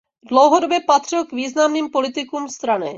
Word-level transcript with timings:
Dlouhodobě 0.29 0.79
patřil 0.87 1.25
k 1.25 1.31
významným 1.33 1.89
politikům 1.89 2.49
strany. 2.49 2.89